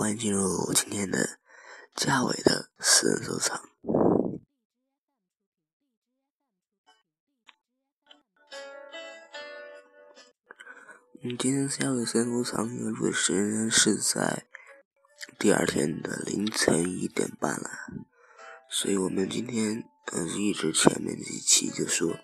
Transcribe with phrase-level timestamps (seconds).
[0.00, 1.38] 欢迎进入今天的
[1.94, 3.60] 嘉伟的私人收藏。
[11.22, 14.46] 嗯，今天嘉伟私人收藏录的时间是在
[15.38, 17.68] 第二天的凌晨一点半了，
[18.70, 22.16] 所以我们今天嗯一直前面几期就说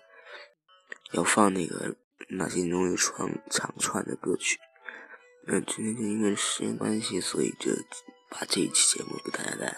[1.11, 1.95] 要放那个
[2.29, 4.57] 那些容易串长串的歌曲。
[5.49, 7.71] 嗯，今天就因为时间关系，所以就
[8.29, 9.77] 把这一期节目给大家带来了。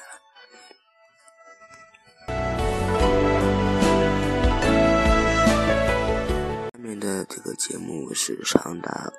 [6.74, 9.14] 下面的这个节目是长达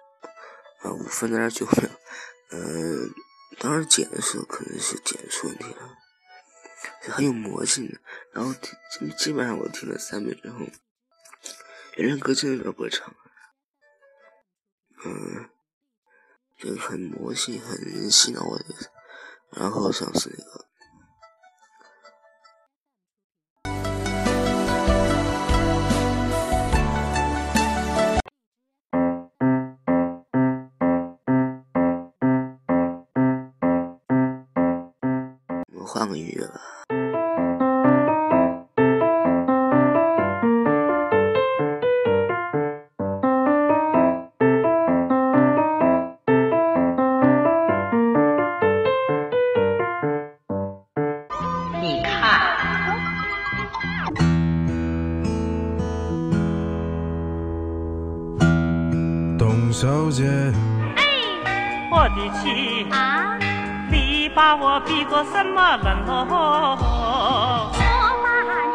[0.83, 1.89] 呃五分钟九秒，
[2.51, 3.15] 嗯，
[3.61, 5.89] 当然剪的时候可能是剪出问题了，
[7.03, 7.97] 很有魔性的。
[8.33, 10.59] 然后基基本上我听了三遍之后，
[11.97, 13.15] 原来歌真的不会唱，
[15.05, 15.49] 嗯。
[16.61, 18.65] 就很魔性，很洗脑我的，
[19.51, 20.67] 然后像是那个，
[59.81, 60.27] 小姐，
[60.97, 61.03] 哎，
[61.91, 63.39] 我的妻啊，
[63.91, 66.27] 你把我比作什么人喽？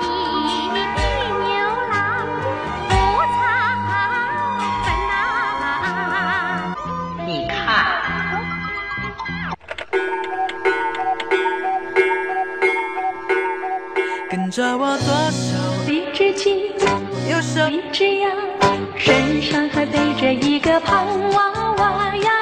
[0.02, 1.00] 你比
[1.46, 1.54] 牛
[1.92, 2.26] 郎，
[2.90, 2.92] 不
[3.36, 3.38] 差
[3.86, 3.88] 分
[5.08, 5.14] 呐。
[7.24, 7.54] 你看，
[14.28, 15.54] 跟着我左手
[15.88, 16.74] 一只鸡，
[17.30, 18.45] 右手一只羊。
[19.06, 22.35] 身上还背着一个胖娃娃呀，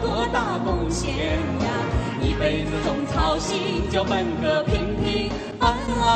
[0.00, 1.68] 多大贡献呀，
[2.22, 6.08] 一辈子总操心就奔个平平安安。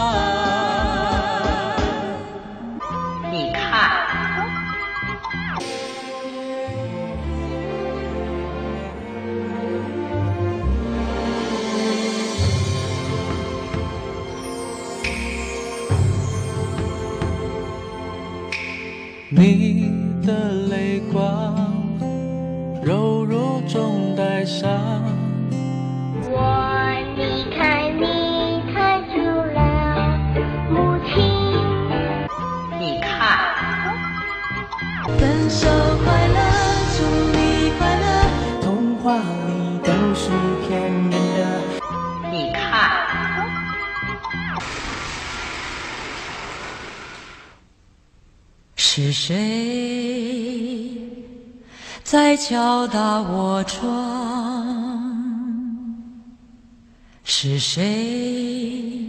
[3.31, 3.60] 你看，
[19.34, 20.53] 你的
[35.19, 35.67] 分手
[36.05, 36.39] 快乐，
[36.97, 38.07] 祝你快乐。
[38.63, 40.31] 童话里都是
[40.67, 41.17] 骗人的。
[42.31, 42.61] 你看，
[48.77, 49.31] 是谁
[52.05, 53.91] 在敲打我窗？
[57.25, 59.09] 是谁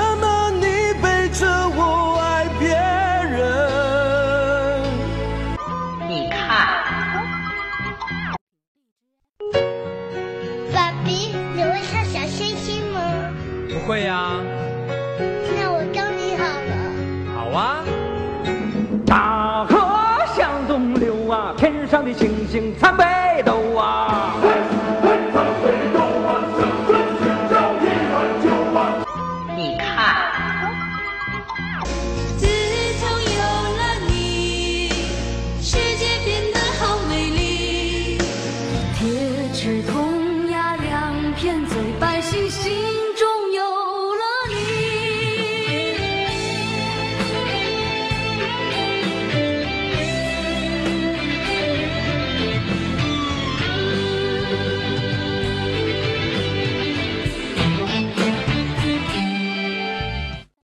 [22.21, 23.20] 星星参北